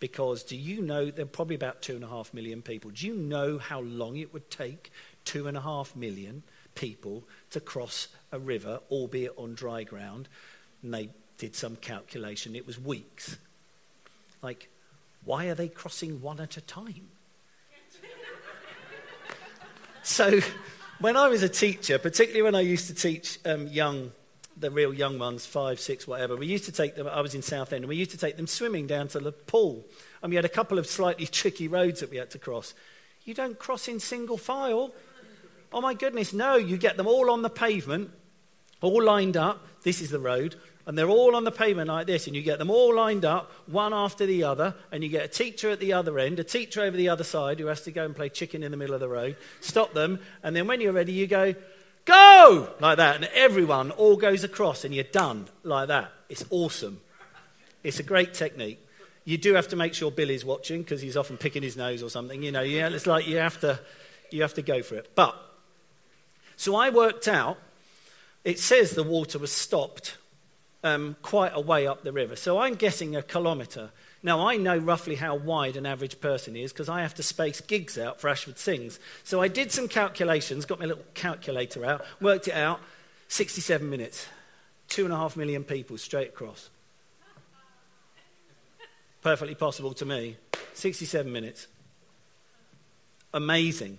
[0.00, 2.90] because do you know there are probably about two and a half million people?
[2.90, 4.90] Do you know how long it would take
[5.24, 6.42] two and a half million
[6.74, 10.28] people to cross a river, albeit on dry ground?
[10.82, 12.54] And they did some calculation.
[12.54, 13.38] It was weeks.
[14.42, 14.68] Like,
[15.24, 17.08] why are they crossing one at a time?
[20.06, 20.40] So,
[21.00, 24.12] when I was a teacher, particularly when I used to teach um, young
[24.56, 27.42] the real young ones, five, six, whatever, we used to take them, I was in
[27.42, 29.84] Southend, and we used to take them swimming down to the pool.
[30.22, 32.72] And we had a couple of slightly tricky roads that we had to cross.
[33.24, 34.94] You don't cross in single file.
[35.72, 38.10] Oh my goodness, no, you get them all on the pavement,
[38.80, 39.66] all lined up.
[39.82, 40.54] This is the road.
[40.86, 43.50] And they're all on the pavement like this, and you get them all lined up,
[43.66, 46.82] one after the other, and you get a teacher at the other end, a teacher
[46.82, 49.00] over the other side who has to go and play chicken in the middle of
[49.00, 51.54] the road, stop them, and then when you're ready, you go,
[52.06, 52.68] Go!
[52.80, 53.16] Like that.
[53.16, 56.12] And everyone all goes across and you're done like that.
[56.30, 57.00] It's awesome.
[57.82, 58.80] It's a great technique.
[59.24, 62.08] You do have to make sure Billy's watching because he's often picking his nose or
[62.08, 62.42] something.
[62.42, 63.80] You know, yeah, it's like you have to,
[64.30, 65.10] you have to go for it.
[65.16, 65.36] But
[66.56, 67.58] So I worked out,
[68.44, 70.16] it says the water was stopped
[70.84, 72.36] um, quite a way up the river.
[72.36, 73.90] So I'm guessing a kilometre.
[74.22, 77.60] Now, I know roughly how wide an average person is because I have to space
[77.60, 78.98] gigs out for Ashford Sings.
[79.24, 82.80] So I did some calculations, got my little calculator out, worked it out
[83.28, 84.26] 67 minutes.
[84.88, 86.70] Two and a half million people straight across.
[89.22, 90.36] Perfectly possible to me.
[90.74, 91.66] 67 minutes.
[93.34, 93.98] Amazing.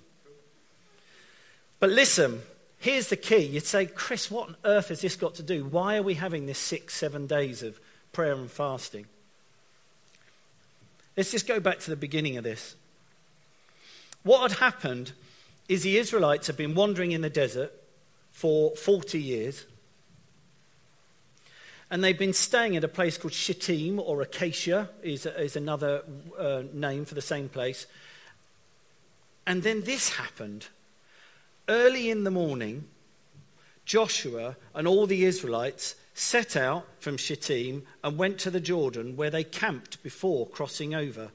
[1.79, 2.41] But listen,
[2.79, 3.43] here's the key.
[3.45, 5.65] You'd say, Chris, what on earth has this got to do?
[5.65, 7.79] Why are we having this six, seven days of
[8.13, 9.05] prayer and fasting?
[11.15, 12.75] Let's just go back to the beginning of this.
[14.23, 15.13] What had happened
[15.67, 17.73] is the Israelites had been wandering in the desert
[18.31, 19.65] for 40 years.
[21.89, 26.03] And they've been staying at a place called Shittim, or Acacia is, is another
[26.37, 27.87] uh, name for the same place.
[29.45, 30.67] And then this happened.
[31.69, 32.86] Early in the morning,
[33.86, 39.30] Joshua and all the Israelites set out from Shittim and went to the Jordan where
[39.30, 41.30] they camped before crossing over.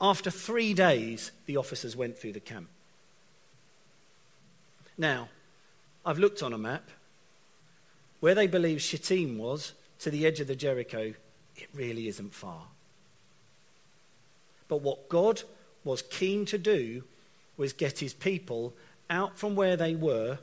[0.00, 2.68] After three days, the officers went through the camp.
[4.96, 5.28] Now,
[6.04, 6.88] I've looked on a map.
[8.20, 11.12] Where they believe Shittim was, to the edge of the Jericho,
[11.56, 12.62] it really isn't far.
[14.68, 15.42] But what God
[15.84, 17.04] was keen to do
[17.56, 18.74] was get his people
[19.08, 20.38] out from where they were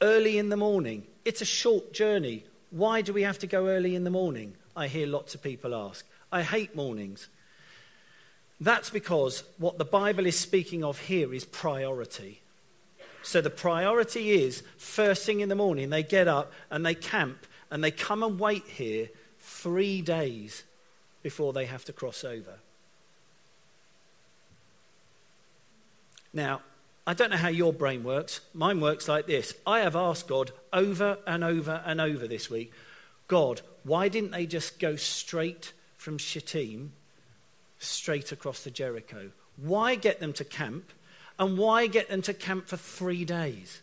[0.00, 1.06] early in the morning.
[1.24, 2.44] It's a short journey.
[2.70, 4.54] Why do we have to go early in the morning?
[4.76, 6.06] I hear lots of people ask.
[6.30, 7.28] I hate mornings.
[8.60, 12.40] That's because what the Bible is speaking of here is priority.
[13.22, 17.46] So the priority is first thing in the morning, they get up and they camp
[17.70, 20.64] and they come and wait here three days
[21.22, 22.54] before they have to cross over.
[26.32, 26.60] Now,
[27.08, 28.42] I don't know how your brain works.
[28.52, 29.54] Mine works like this.
[29.66, 32.70] I have asked God over and over and over this week
[33.28, 36.92] God, why didn't they just go straight from Shittim
[37.78, 39.30] straight across to Jericho?
[39.56, 40.92] Why get them to camp?
[41.38, 43.80] And why get them to camp for three days?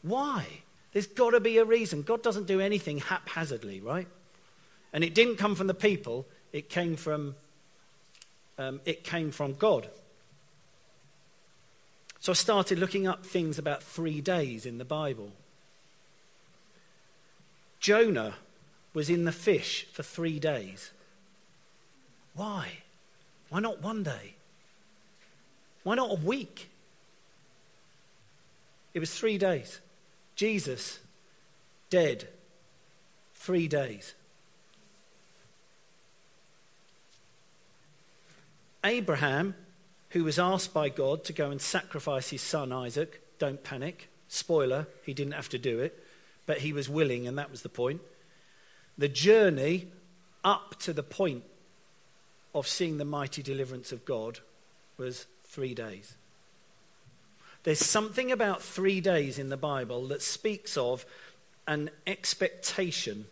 [0.00, 0.46] Why?
[0.94, 2.00] There's got to be a reason.
[2.00, 4.08] God doesn't do anything haphazardly, right?
[4.94, 7.34] And it didn't come from the people, it came from,
[8.56, 9.90] um, it came from God.
[12.28, 15.32] So I started looking up things about three days in the Bible.
[17.80, 18.34] Jonah
[18.92, 20.90] was in the fish for three days.
[22.34, 22.80] Why?
[23.48, 24.34] Why not one day?
[25.84, 26.68] Why not a week?
[28.92, 29.80] It was three days.
[30.36, 30.98] Jesus,
[31.88, 32.28] dead,
[33.36, 34.12] three days.
[38.84, 39.54] Abraham
[40.10, 43.20] who was asked by God to go and sacrifice his son Isaac.
[43.38, 44.08] Don't panic.
[44.28, 46.02] Spoiler, he didn't have to do it,
[46.46, 48.00] but he was willing, and that was the point.
[48.96, 49.88] The journey
[50.44, 51.44] up to the point
[52.54, 54.40] of seeing the mighty deliverance of God
[54.96, 56.14] was three days.
[57.62, 61.04] There's something about three days in the Bible that speaks of
[61.66, 63.26] an expectation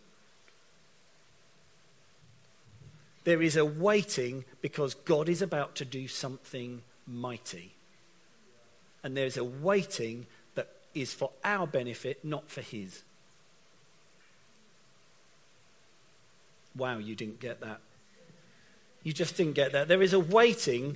[3.27, 7.73] There is a waiting because God is about to do something mighty.
[9.03, 13.03] And there's a waiting that is for our benefit, not for His.
[16.73, 17.81] Wow, you didn't get that.
[19.03, 19.89] You just didn't get that.
[19.89, 20.95] There is a waiting.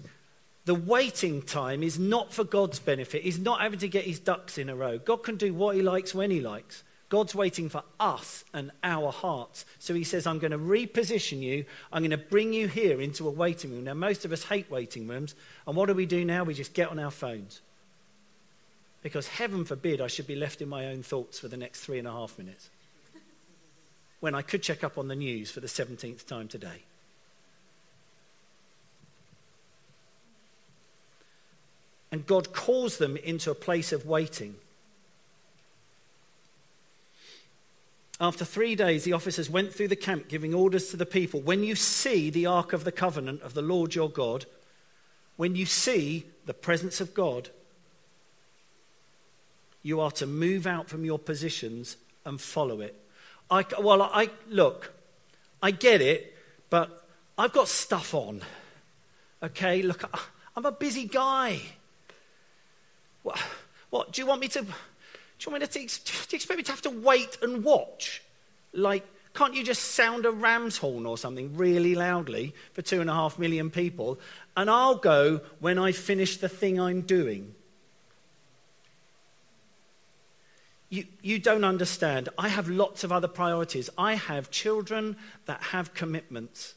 [0.64, 3.24] The waiting time is not for God's benefit.
[3.24, 4.98] He's not having to get his ducks in a row.
[4.98, 6.86] God can do what he likes when he likes.
[7.12, 9.66] God's waiting for us and our hearts.
[9.80, 11.66] So he says, I'm going to reposition you.
[11.92, 13.84] I'm going to bring you here into a waiting room.
[13.84, 15.36] Now, most of us hate waiting rooms.
[15.68, 16.46] And what do we do now?
[16.46, 17.60] We just get on our phones.
[19.04, 22.00] Because heaven forbid I should be left in my own thoughts for the next three
[22.00, 22.70] and a half minutes.
[24.22, 26.84] When I could check up on the news for the 17th time today.
[32.10, 34.56] And God calls them into a place of waiting.
[38.22, 41.42] After three days, the officers went through the camp giving orders to the people.
[41.42, 44.46] When you see the Ark of the Covenant of the Lord your God,
[45.38, 47.50] when you see the presence of God,
[49.82, 52.96] you are to move out from your positions and follow it.
[53.50, 54.94] I, well, I look,
[55.64, 56.38] I get it,
[56.70, 57.08] but
[57.40, 58.44] I've got stuff on.
[59.42, 60.08] Okay, look,
[60.56, 61.60] I'm a busy guy.
[63.24, 63.40] What,
[63.90, 64.64] what do you want me to?
[65.42, 68.22] Do you, want me to, do you expect me to have to wait and watch?
[68.74, 73.10] Like, can't you just sound a ram's horn or something really loudly for two and
[73.10, 74.20] a half million people?
[74.56, 77.56] And I'll go when I finish the thing I'm doing.
[80.92, 82.30] you, you don't understand.
[82.38, 83.90] I have lots of other priorities.
[83.98, 86.76] I have children that have commitments,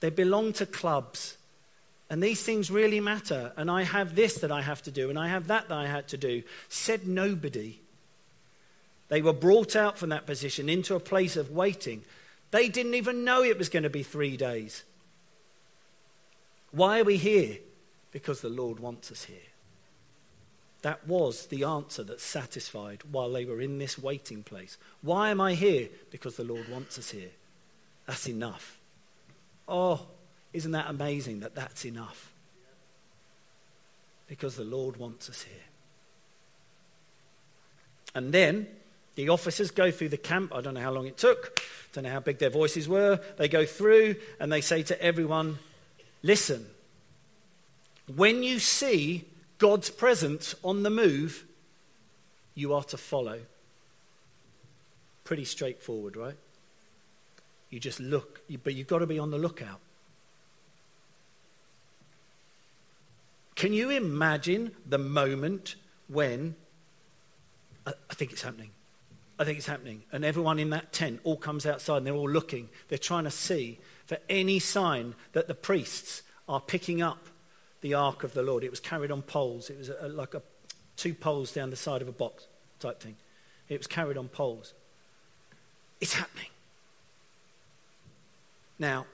[0.00, 1.36] they belong to clubs.
[2.12, 3.52] And these things really matter.
[3.56, 5.86] And I have this that I have to do, and I have that that I
[5.86, 6.42] had to do.
[6.68, 7.80] Said nobody.
[9.08, 12.04] They were brought out from that position into a place of waiting.
[12.50, 14.84] They didn't even know it was going to be three days.
[16.70, 17.56] Why are we here?
[18.10, 19.48] Because the Lord wants us here.
[20.82, 24.76] That was the answer that satisfied while they were in this waiting place.
[25.00, 25.88] Why am I here?
[26.10, 27.30] Because the Lord wants us here.
[28.06, 28.78] That's enough.
[29.66, 30.08] Oh,
[30.52, 32.32] isn't that amazing that that's enough?
[34.26, 35.64] Because the Lord wants us here.
[38.14, 38.66] And then
[39.14, 40.54] the officers go through the camp.
[40.54, 43.20] I don't know how long it took, I don't know how big their voices were.
[43.36, 45.58] They go through and they say to everyone,
[46.22, 46.66] Listen,
[48.14, 49.24] when you see
[49.58, 51.44] God's presence on the move,
[52.54, 53.40] you are to follow.
[55.24, 56.36] Pretty straightforward, right?
[57.70, 59.80] You just look, but you've got to be on the lookout.
[63.62, 65.76] Can you imagine the moment
[66.08, 66.56] when
[67.86, 68.70] I, think it's happening?
[69.38, 70.02] I think it's happening.
[70.10, 72.70] And everyone in that tent all comes outside and they're all looking.
[72.88, 77.28] They're trying to see for any sign that the priests are picking up
[77.82, 78.64] the ark of the Lord.
[78.64, 79.70] It was carried on poles.
[79.70, 80.42] It was a, like a,
[80.96, 82.48] two poles down the side of a box
[82.80, 83.14] type thing.
[83.68, 84.74] It was carried on poles.
[86.00, 86.48] It's happening.
[88.80, 89.06] Now,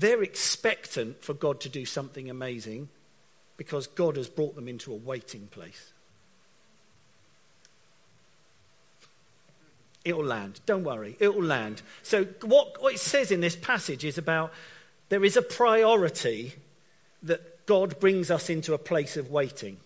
[0.00, 2.88] they're expectant for God to do something amazing
[3.56, 5.92] because God has brought them into a waiting place.
[10.04, 10.60] It'll land.
[10.64, 11.16] Don't worry.
[11.20, 11.82] It'll land.
[12.02, 14.52] So, what, what it says in this passage is about
[15.10, 16.54] there is a priority
[17.22, 19.76] that God brings us into a place of waiting.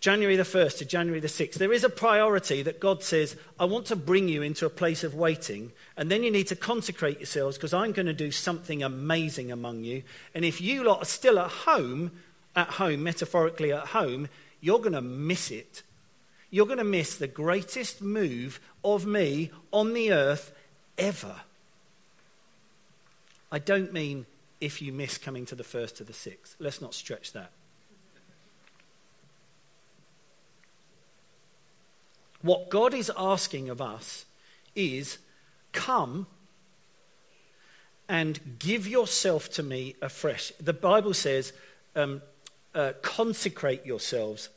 [0.00, 3.64] January the 1st to January the 6th, there is a priority that God says, I
[3.64, 7.18] want to bring you into a place of waiting, and then you need to consecrate
[7.18, 10.02] yourselves because I'm going to do something amazing among you.
[10.34, 12.12] And if you lot are still at home,
[12.54, 14.28] at home, metaphorically at home,
[14.60, 15.82] you're going to miss it.
[16.50, 20.52] You're going to miss the greatest move of me on the earth
[20.96, 21.36] ever.
[23.50, 24.26] I don't mean
[24.60, 26.56] if you miss coming to the first to the sixth.
[26.58, 27.50] Let's not stretch that.
[32.46, 34.24] What God is asking of us
[34.76, 35.18] is
[35.72, 36.28] come
[38.08, 40.52] and give yourself to me afresh.
[40.60, 41.52] The Bible says,
[41.96, 42.22] um,
[42.72, 44.48] uh, consecrate yourselves.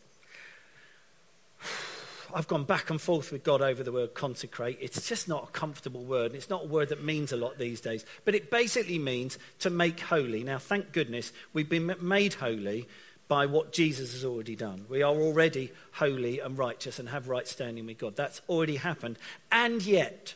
[2.31, 4.77] I've gone back and forth with God over the word consecrate.
[4.79, 6.35] It's just not a comfortable word.
[6.35, 8.05] It's not a word that means a lot these days.
[8.23, 10.43] But it basically means to make holy.
[10.43, 12.87] Now, thank goodness we've been made holy
[13.29, 14.85] by what Jesus has already done.
[14.89, 18.15] We are already holy and righteous and have right standing with God.
[18.15, 19.17] That's already happened.
[19.51, 20.33] And yet,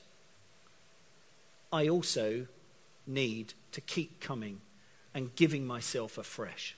[1.74, 2.46] I also
[3.08, 4.62] need to keep coming
[5.14, 6.78] and giving myself afresh.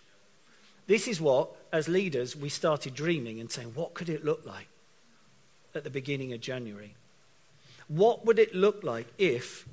[0.87, 4.69] This is what, as leaders, we started dreaming and saying, what could it look like
[5.75, 6.95] at the beginning of January?
[7.89, 9.67] What would it look like if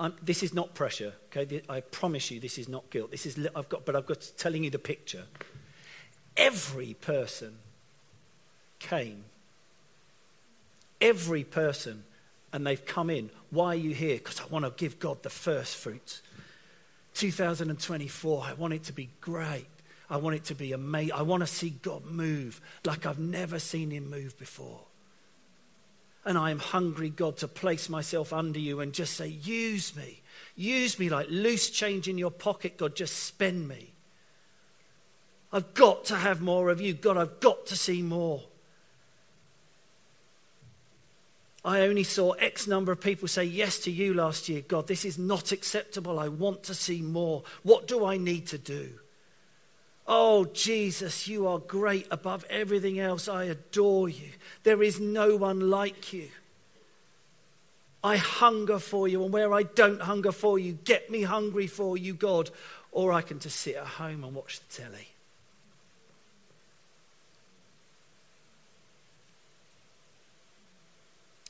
[0.00, 1.60] I'm, this is not pressure, okay?
[1.68, 3.10] I promise you, this is not guilt.
[3.10, 5.24] This is I've got, but I've got telling you the picture.
[6.38, 7.58] Every person
[8.78, 9.24] came.
[11.02, 12.04] Every person,
[12.50, 13.28] and they've come in.
[13.50, 14.16] Why are you here?
[14.16, 16.22] Because I want to give God the first fruits.
[17.14, 19.66] 2024, I want it to be great.
[20.08, 21.12] I want it to be amazing.
[21.12, 24.80] I want to see God move like I've never seen Him move before.
[26.24, 30.20] And I am hungry, God, to place myself under you and just say, use me.
[30.54, 32.94] Use me like loose change in your pocket, God.
[32.94, 33.94] Just spend me.
[35.52, 36.92] I've got to have more of you.
[36.92, 38.42] God, I've got to see more.
[41.64, 44.62] I only saw X number of people say yes to you last year.
[44.66, 46.18] God, this is not acceptable.
[46.18, 47.42] I want to see more.
[47.62, 48.90] What do I need to do?
[50.12, 53.28] Oh, Jesus, you are great above everything else.
[53.28, 54.30] I adore you.
[54.64, 56.28] There is no one like you.
[58.02, 61.96] I hunger for you, and where I don't hunger for you, get me hungry for
[61.96, 62.50] you, God.
[62.90, 65.08] Or I can just sit at home and watch the telly.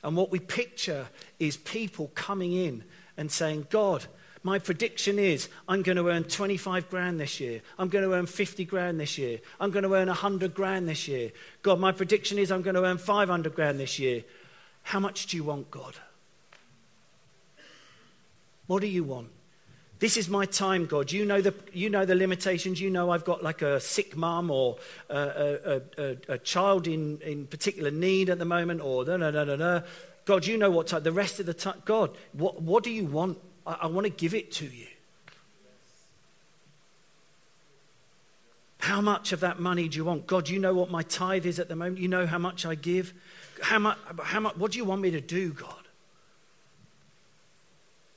[0.04, 1.06] And what we picture
[1.38, 2.84] is people coming in
[3.16, 4.04] and saying, God,
[4.42, 7.60] my prediction is I'm going to earn 25 grand this year.
[7.78, 9.40] I'm going to earn 50 grand this year.
[9.60, 11.30] I'm going to earn 100 grand this year.
[11.62, 14.24] God, my prediction is I'm going to earn 500 grand this year.
[14.82, 15.94] How much do you want, God?
[18.66, 19.28] What do you want?
[19.98, 21.12] This is my time, God.
[21.12, 22.80] You know the, you know the limitations.
[22.80, 24.78] You know I've got like a sick mum or
[25.10, 29.30] a, a, a, a, child in, in particular need at the moment, or no, no,
[29.30, 29.82] no, no, no.
[30.24, 31.02] God, you know what type.
[31.02, 33.38] The rest of the time, God, what, what do you want?
[33.70, 34.86] I, I want to give it to you.
[38.78, 40.26] How much of that money do you want?
[40.26, 41.98] God, you know what my tithe is at the moment.
[41.98, 43.12] You know how much I give.
[43.62, 45.74] How much, how much, what do you want me to do, God?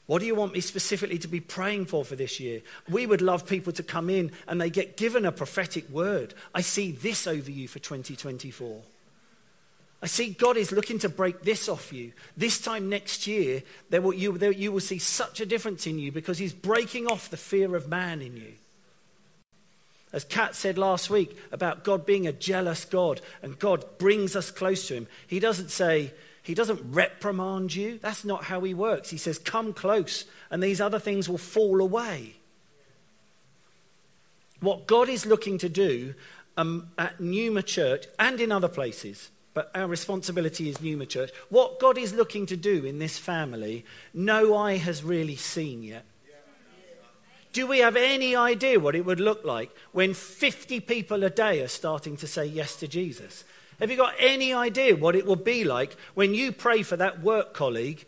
[0.05, 2.61] What do you want me specifically to be praying for for this year?
[2.89, 6.33] We would love people to come in and they get given a prophetic word.
[6.53, 8.81] I see this over you for 2024.
[10.03, 12.11] I see God is looking to break this off you.
[12.35, 15.97] This time next year, there will, you, there, you will see such a difference in
[15.97, 18.53] you because He's breaking off the fear of man in you.
[20.11, 24.51] As Kat said last week about God being a jealous God and God brings us
[24.51, 26.11] close to Him, He doesn't say,
[26.43, 27.97] he doesn't reprimand you.
[27.99, 29.09] That's not how he works.
[29.09, 32.35] He says, Come close, and these other things will fall away.
[34.59, 36.13] What God is looking to do
[36.57, 41.79] um, at Numa Church and in other places, but our responsibility is Numa Church, what
[41.79, 46.05] God is looking to do in this family, no eye has really seen yet.
[47.51, 51.61] Do we have any idea what it would look like when 50 people a day
[51.61, 53.43] are starting to say yes to Jesus?
[53.79, 57.21] Have you got any idea what it will be like when you pray for that
[57.21, 58.05] work colleague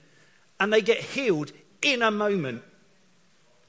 [0.60, 1.52] and they get healed
[1.84, 2.64] in a moment?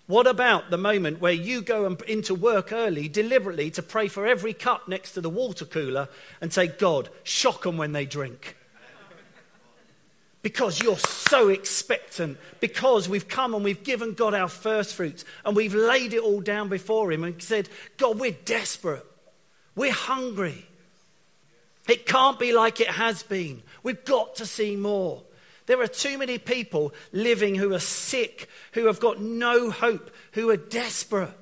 [0.07, 4.53] What about the moment where you go into work early deliberately to pray for every
[4.53, 6.09] cup next to the water cooler
[6.41, 8.57] and say, God, shock them when they drink?
[10.43, 15.57] Because you're so expectant, because we've come and we've given God our first fruits and
[15.57, 19.05] we've laid it all down before Him and said, God, we're desperate,
[19.75, 20.67] we're hungry.
[21.89, 23.63] It can't be like it has been.
[23.83, 25.23] We've got to see more.
[25.67, 30.51] There are too many people living who are sick, who have got no hope, who
[30.51, 31.35] are desperate.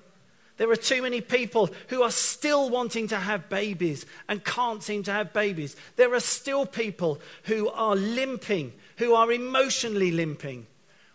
[0.57, 5.03] There are too many people who are still wanting to have babies and can't seem
[5.05, 5.75] to have babies.
[5.97, 10.67] There are still people who are limping, who are emotionally limping.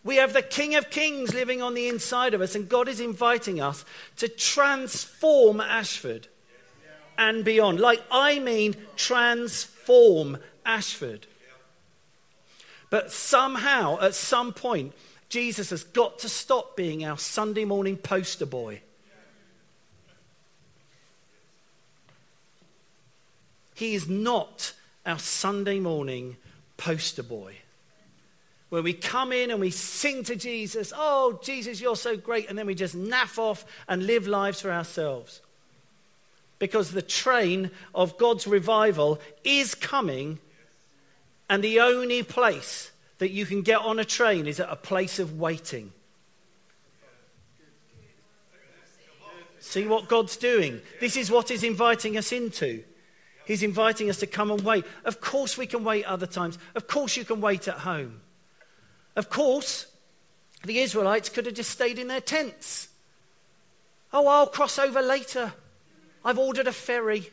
[0.03, 2.99] We have the King of Kings living on the inside of us, and God is
[2.99, 3.85] inviting us
[4.17, 6.27] to transform Ashford
[7.17, 7.79] and beyond.
[7.79, 11.27] Like, I mean, transform Ashford.
[12.89, 14.93] But somehow, at some point,
[15.29, 18.81] Jesus has got to stop being our Sunday morning poster boy.
[23.75, 24.73] He is not
[25.05, 26.35] our Sunday morning
[26.77, 27.55] poster boy.
[28.69, 32.57] Where we come in and we sing to Jesus, oh, Jesus, you're so great, and
[32.57, 35.41] then we just naff off and live lives for ourselves
[36.59, 40.39] because the train of God's revival is coming,
[41.49, 45.19] and the only place that you can get on a train is at a place
[45.19, 45.91] of waiting.
[49.59, 50.81] See what God's doing?
[50.99, 52.83] This is what He's inviting us into.
[53.45, 54.85] He's inviting us to come and wait.
[55.03, 56.57] Of course, we can wait other times.
[56.75, 58.21] Of course, you can wait at home.
[59.15, 59.87] Of course,
[60.63, 62.89] the Israelites could have just stayed in their tents.
[64.13, 65.53] Oh, I'll cross over later.
[66.23, 67.29] I've ordered a ferry.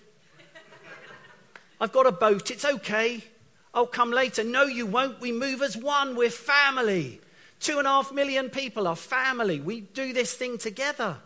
[1.81, 2.51] I've got a boat.
[2.51, 3.23] It's okay.
[3.77, 4.43] I'll come later.
[4.43, 5.20] No, you won't.
[5.20, 6.16] We move as one.
[6.16, 7.20] We're family.
[7.61, 9.61] Two and a half million people are family.
[9.61, 11.18] We do this thing together.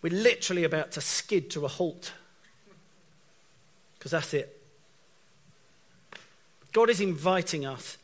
[0.00, 2.12] We're literally about to skid to a halt.
[3.98, 4.62] Because that's it.
[6.72, 7.98] God is inviting us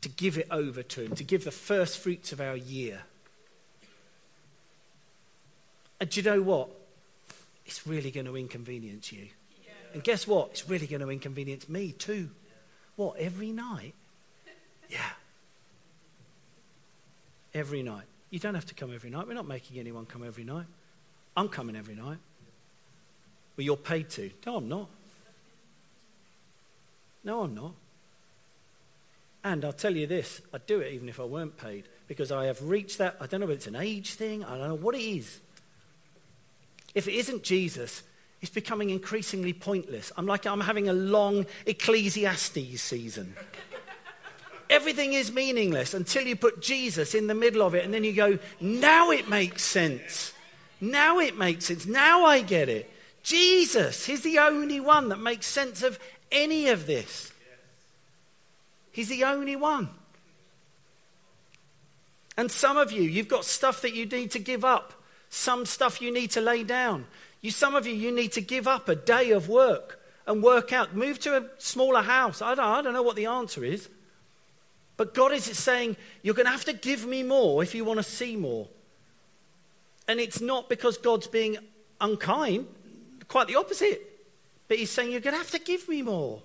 [0.00, 3.02] to give it over to Him, to give the first fruits of our year.
[6.00, 6.70] And do you know what?
[7.66, 9.28] It's really going to inconvenience you.
[9.92, 10.50] And guess what?
[10.50, 12.30] It's really going to inconvenience me too.
[12.96, 13.94] What, every night?
[14.88, 14.98] Yeah.
[17.52, 18.04] Every night.
[18.30, 19.26] You don't have to come every night.
[19.26, 20.66] We're not making anyone come every night.
[21.36, 22.18] I'm coming every night.
[23.56, 24.30] Well, you're paid to.
[24.44, 24.88] No, I'm not.
[27.24, 27.72] No, I'm not.
[29.42, 32.46] And I'll tell you this I'd do it even if I weren't paid because I
[32.46, 33.16] have reached that.
[33.20, 35.40] I don't know whether it's an age thing, I don't know what it is.
[36.96, 38.02] If it isn't Jesus,
[38.40, 40.10] it's becoming increasingly pointless.
[40.16, 43.36] I'm like I'm having a long Ecclesiastes season.
[44.70, 48.14] Everything is meaningless until you put Jesus in the middle of it, and then you
[48.14, 50.32] go, now it makes sense.
[50.80, 51.84] Now it makes sense.
[51.84, 52.90] Now I get it.
[53.22, 55.98] Jesus, He's the only one that makes sense of
[56.32, 57.30] any of this.
[58.90, 59.90] He's the only one.
[62.38, 64.94] And some of you, you've got stuff that you need to give up,
[65.28, 67.06] some stuff you need to lay down.
[67.40, 70.72] You, some of you, you need to give up a day of work and work
[70.72, 70.94] out.
[70.94, 72.42] Move to a smaller house.
[72.42, 73.88] I don't, I don't know what the answer is.
[74.96, 77.98] But God is saying, You're going to have to give me more if you want
[77.98, 78.68] to see more.
[80.08, 81.58] And it's not because God's being
[82.00, 82.66] unkind,
[83.28, 84.00] quite the opposite.
[84.68, 86.42] But He's saying, You're going to have to give me more.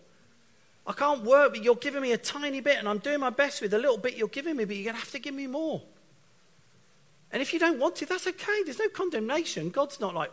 [0.86, 3.61] I can't work, but you're giving me a tiny bit, and I'm doing my best
[3.61, 5.45] with the little bit you're giving me, but you're going to have to give me
[5.45, 5.82] more.
[7.32, 8.63] And if you don't want to, that's okay.
[8.65, 9.69] There's no condemnation.
[9.69, 10.32] God's not like,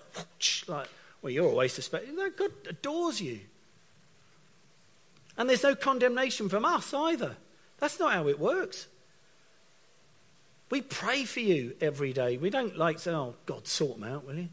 [0.66, 0.88] like
[1.22, 2.14] well, you're always suspected.
[2.14, 3.40] No, God adores you.
[5.36, 7.36] And there's no condemnation from us either.
[7.78, 8.88] That's not how it works.
[10.70, 12.36] We pray for you every day.
[12.36, 14.48] We don't like say, oh, God, sort them out, will you?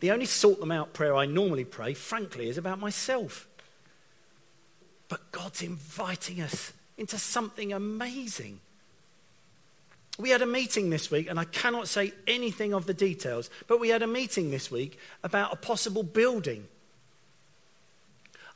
[0.00, 3.46] The only sort them out prayer I normally pray, frankly, is about myself.
[5.08, 8.60] But God's inviting us into something amazing.
[10.18, 13.80] We had a meeting this week, and I cannot say anything of the details, but
[13.80, 16.66] we had a meeting this week about a possible building.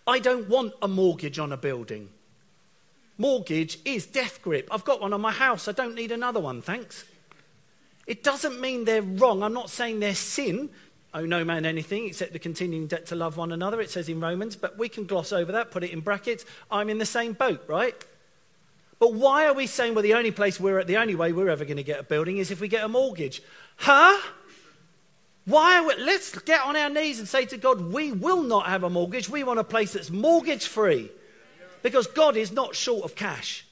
[0.07, 2.09] I don't want a mortgage on a building.
[3.19, 4.69] Mortgage is death grip.
[4.71, 5.69] I've got one on my house.
[5.69, 7.05] I don't need another one, thanks.
[8.07, 9.43] It doesn't mean they're wrong.
[9.43, 10.71] I'm not saying they're sin.
[11.13, 14.21] Oh, no man anything except the continuing debt to love one another, it says in
[14.21, 16.45] Romans, but we can gloss over that, put it in brackets.
[16.71, 17.95] I'm in the same boat, right?
[19.01, 21.49] But why are we saying, well, the only place we're at, the only way we're
[21.49, 23.43] ever going to get a building is if we get a mortgage?
[23.77, 24.21] Huh?
[25.47, 25.79] Why?
[25.79, 28.85] Are we, let's get on our knees and say to God, we will not have
[28.85, 29.29] a mortgage.
[29.29, 31.11] We want a place that's mortgage free
[31.83, 33.65] because God is not short of cash.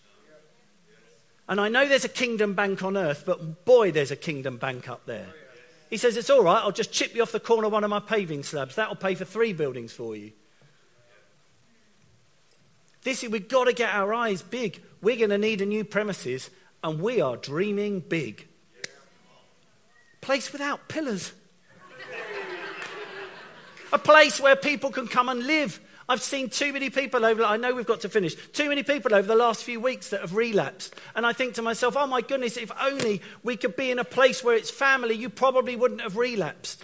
[1.46, 4.88] And I know there's a kingdom bank on earth, but boy, there's a kingdom bank
[4.88, 5.28] up there.
[5.90, 7.90] He says, It's all right, I'll just chip you off the corner of one of
[7.90, 8.76] my paving slabs.
[8.76, 10.32] That'll pay for three buildings for you.
[13.02, 14.82] This is, we've got to get our eyes big.
[15.01, 16.51] We're going to need a new premises,
[16.82, 18.46] and we are dreaming big.
[20.20, 21.32] Place without pillars.
[23.92, 25.80] a place where people can come and live.
[26.11, 29.14] I've seen too many people over, I know we've got to finish, too many people
[29.14, 30.94] over the last few weeks that have relapsed.
[31.14, 34.05] And I think to myself, oh my goodness, if only we could be in a
[34.05, 36.82] place where it's family, you probably wouldn't have relapsed.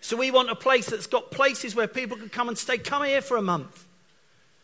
[0.00, 2.78] So we want a place that's got places where people can come and stay.
[2.78, 3.85] Come here for a month.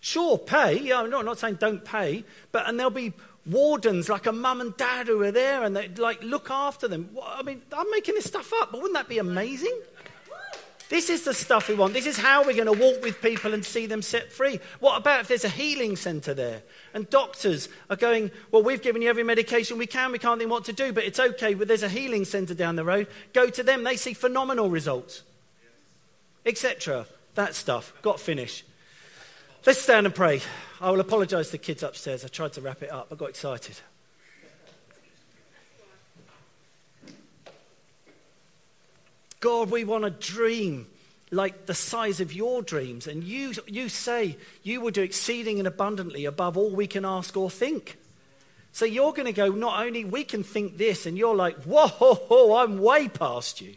[0.03, 0.81] Sure, pay.
[0.81, 3.13] Yeah, I'm not, not saying don't pay, but and there'll be
[3.47, 7.17] wardens like a mum and dad who are there and they like look after them.
[7.25, 9.81] I mean, I'm making this stuff up, but wouldn't that be amazing?
[10.89, 11.95] This is the stuff we want.
[11.95, 14.59] This is how we're going to walk with people and see them set free.
[14.81, 16.63] What about if there's a healing centre there
[16.95, 20.51] and doctors are going, Well, we've given you every medication we can, we can't think
[20.51, 23.07] what to do, but it's okay, but there's a healing centre down the road.
[23.33, 25.23] Go to them, they see phenomenal results,
[26.45, 27.07] etc.
[27.37, 27.93] That stuff.
[28.03, 28.65] Got finish.
[29.65, 30.41] Let's stand and pray.
[30.81, 32.25] I will apologise to the kids upstairs.
[32.25, 33.77] I tried to wrap it up, I got excited.
[39.39, 40.87] God, we want to dream
[41.31, 43.07] like the size of your dreams.
[43.07, 47.37] And you, you say you will do exceeding and abundantly above all we can ask
[47.37, 47.99] or think.
[48.73, 52.57] So you're going to go, not only we can think this, and you're like, whoa,
[52.57, 53.75] I'm way past you.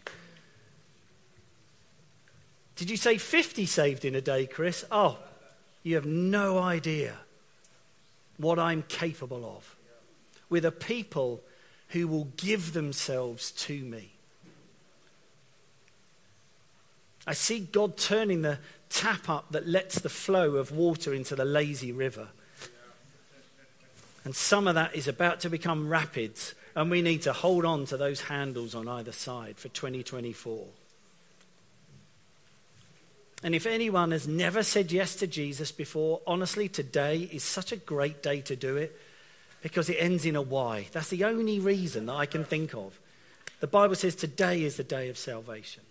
[2.75, 4.85] Did you say 50 saved in a day, Chris?
[4.91, 5.17] Oh,
[5.85, 7.15] you have no idea
[8.37, 9.75] what I'm capable of
[10.49, 11.41] with a people
[11.89, 14.09] who will give themselves to me.
[17.27, 18.57] I see God turning the
[18.89, 22.29] tap up that lets the flow of water into the lazy river.
[24.23, 27.85] And some of that is about to become rapids, and we need to hold on
[27.85, 30.65] to those handles on either side for 2024.
[33.45, 37.77] And if anyone has never said yes to Jesus before, honestly, today is such a
[37.77, 38.99] great day to do it
[39.61, 40.87] because it ends in a Y.
[40.91, 42.99] That's the only reason that I can think of.
[43.59, 45.83] The Bible says today is the day of salvation.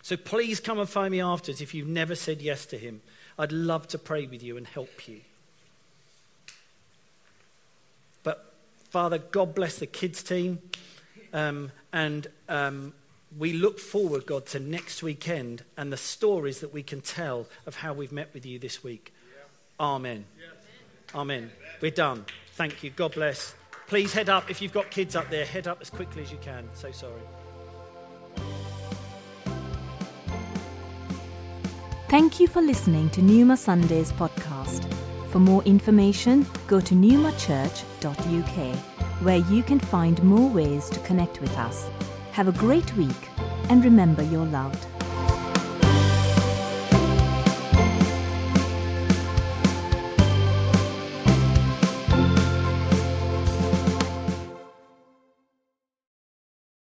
[0.00, 3.02] So please come and find me afterwards if you've never said yes to him.
[3.38, 5.20] I'd love to pray with you and help you.
[8.22, 8.54] But
[8.88, 10.60] Father, God bless the kids team.
[11.34, 12.94] Um, and um,
[13.36, 17.76] we look forward, God, to next weekend and the stories that we can tell of
[17.76, 19.12] how we've met with you this week.
[19.78, 20.24] Amen.
[21.14, 21.50] Amen.
[21.80, 22.24] We're done.
[22.52, 22.90] Thank you.
[22.90, 23.54] God bless.
[23.86, 24.50] Please head up.
[24.50, 26.68] If you've got kids up there, head up as quickly as you can.
[26.74, 27.20] So sorry.
[32.08, 34.84] Thank you for listening to Numa Sundays podcast.
[35.30, 38.76] For more information, go to newmachurch.uk,
[39.22, 41.88] where you can find more ways to connect with us.
[42.34, 43.28] Have a great week,
[43.70, 44.93] and remember you're loved.